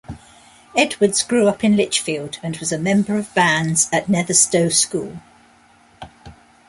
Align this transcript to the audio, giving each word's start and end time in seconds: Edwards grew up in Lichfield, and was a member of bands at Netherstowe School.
Edwards 0.75 1.21
grew 1.21 1.47
up 1.47 1.63
in 1.63 1.75
Lichfield, 1.77 2.39
and 2.41 2.57
was 2.57 2.71
a 2.71 2.79
member 2.79 3.17
of 3.19 3.31
bands 3.35 3.87
at 3.93 4.07
Netherstowe 4.07 4.69
School. 4.73 5.21